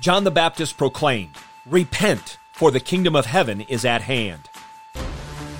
[0.00, 4.48] John the Baptist proclaimed, Repent, for the kingdom of heaven is at hand.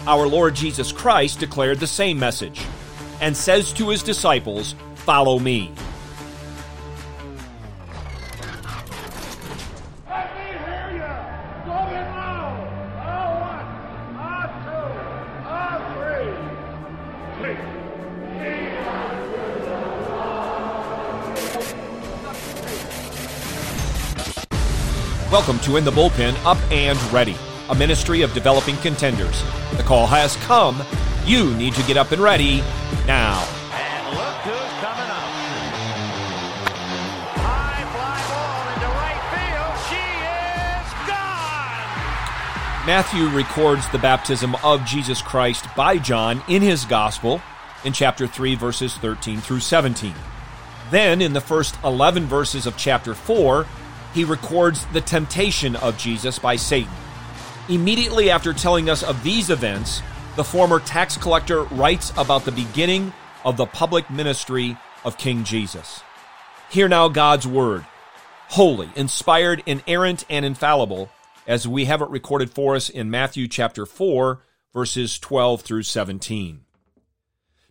[0.07, 2.65] Our Lord Jesus Christ declared the same message
[3.21, 5.75] and says to his disciples, Follow me.
[25.31, 27.37] Welcome to In the Bullpen Up and Ready,
[27.69, 29.45] a ministry of developing contenders.
[29.77, 30.83] The call has come.
[31.25, 32.63] You need to get up and ready
[33.07, 33.39] now.
[33.73, 35.31] And look who's coming up.
[37.39, 39.79] High fly ball into right field.
[39.87, 40.03] She
[40.75, 42.87] is gone.
[42.89, 47.41] Matthew records the baptism of Jesus Christ by John in his gospel
[47.85, 50.13] in chapter 3, verses 13 through 17.
[50.91, 53.65] Then, in the first 11 verses of chapter 4,
[54.15, 56.93] he records the temptation of Jesus by Satan.
[57.69, 60.03] Immediately after telling us of these events,
[60.37, 63.13] the former tax collector writes about the beginning
[63.45, 66.03] of the public ministry of King Jesus.
[66.71, 67.85] Hear now God's word,
[68.49, 71.11] holy, inspired, inerrant, and infallible,
[71.47, 76.61] as we have it recorded for us in Matthew chapter 4, verses 12 through 17.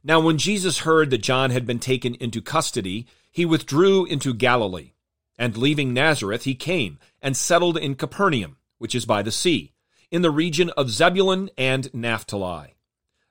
[0.04, 4.92] Now, when Jesus heard that John had been taken into custody, he withdrew into Galilee.
[5.40, 9.72] And leaving Nazareth, he came and settled in Capernaum, which is by the sea,
[10.12, 12.76] in the region of Zebulun and Naphtali.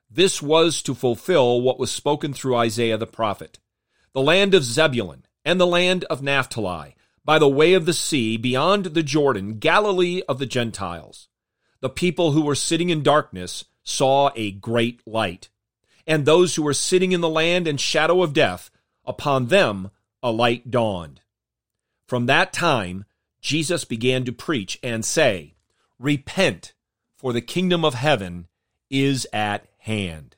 [0.09, 3.59] This was to fulfill what was spoken through Isaiah the prophet.
[4.13, 8.37] The land of Zebulun and the land of Naphtali, by the way of the sea,
[8.37, 11.27] beyond the Jordan, Galilee of the Gentiles.
[11.79, 15.49] The people who were sitting in darkness saw a great light.
[16.07, 18.71] And those who were sitting in the land and shadow of death,
[19.05, 19.91] upon them
[20.23, 21.21] a light dawned.
[22.09, 23.05] From that time,
[23.39, 25.53] Jesus began to preach and say,
[25.99, 26.73] Repent,
[27.15, 28.47] for the kingdom of heaven
[28.89, 30.35] is at hand.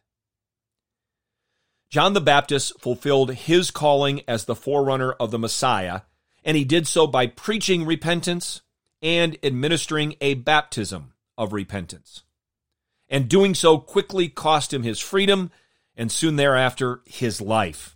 [1.90, 6.01] John the Baptist fulfilled his calling as the forerunner of the Messiah,
[6.44, 8.59] and he did so by preaching repentance
[9.01, 12.24] and administering a baptism of repentance.
[13.07, 15.51] And doing so quickly cost him his freedom
[15.95, 17.95] and soon thereafter his life.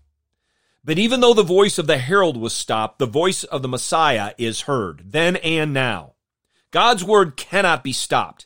[0.86, 4.34] But even though the voice of the herald was stopped, the voice of the Messiah
[4.38, 6.14] is heard, then and now.
[6.70, 8.46] God's word cannot be stopped,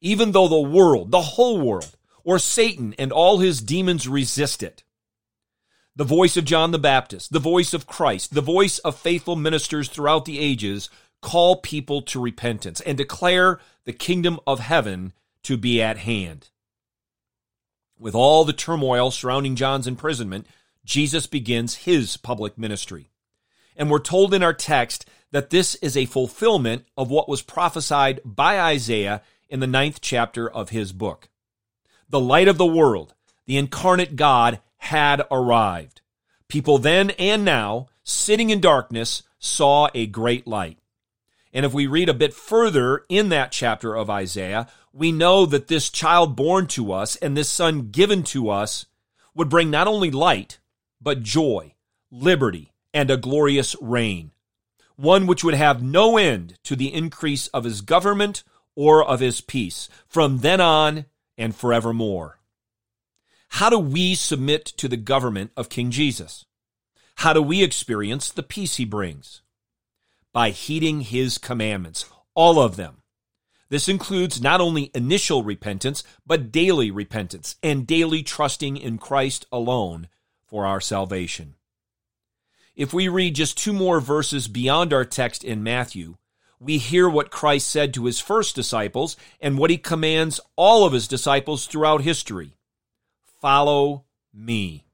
[0.00, 4.82] even though the world, the whole world, or Satan and all his demons resist it.
[5.94, 9.88] The voice of John the Baptist, the voice of Christ, the voice of faithful ministers
[9.88, 10.90] throughout the ages
[11.22, 15.12] call people to repentance and declare the kingdom of heaven
[15.44, 16.50] to be at hand.
[17.96, 20.46] With all the turmoil surrounding John's imprisonment,
[20.86, 23.10] Jesus begins his public ministry.
[23.76, 28.20] And we're told in our text that this is a fulfillment of what was prophesied
[28.24, 31.28] by Isaiah in the ninth chapter of his book.
[32.08, 33.14] The light of the world,
[33.46, 36.02] the incarnate God, had arrived.
[36.48, 40.78] People then and now, sitting in darkness, saw a great light.
[41.52, 45.66] And if we read a bit further in that chapter of Isaiah, we know that
[45.66, 48.86] this child born to us and this son given to us
[49.34, 50.58] would bring not only light,
[51.06, 51.72] but joy,
[52.10, 54.32] liberty, and a glorious reign.
[54.96, 58.42] One which would have no end to the increase of his government
[58.74, 61.04] or of his peace from then on
[61.38, 62.40] and forevermore.
[63.50, 66.44] How do we submit to the government of King Jesus?
[67.18, 69.42] How do we experience the peace he brings?
[70.32, 73.02] By heeding his commandments, all of them.
[73.68, 80.08] This includes not only initial repentance, but daily repentance and daily trusting in Christ alone
[80.46, 81.54] for our salvation.
[82.74, 86.16] If we read just two more verses beyond our text in Matthew,
[86.60, 90.92] we hear what Christ said to his first disciples and what he commands all of
[90.92, 92.52] his disciples throughout history
[93.40, 94.86] Follow me.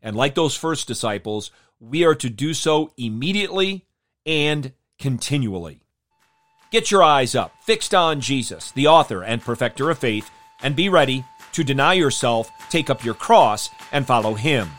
[0.00, 3.84] And like those first disciples, we are to do so immediately
[4.24, 5.82] and continually.
[6.70, 10.30] Get your eyes up, fixed on Jesus, the author and perfecter of faith,
[10.62, 14.70] and be ready to deny yourself, take up your cross, and follow him.